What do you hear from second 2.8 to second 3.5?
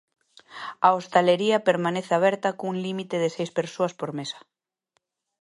límite de